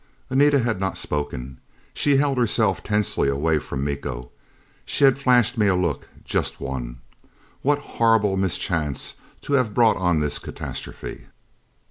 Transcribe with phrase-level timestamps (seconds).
[0.31, 1.59] Anita had not spoken.
[1.93, 4.31] She held herself tensely away from Miko.
[4.83, 7.01] She had flashed me a look, just one.
[7.61, 11.25] What horrible mischance to have brought on this catastrophe!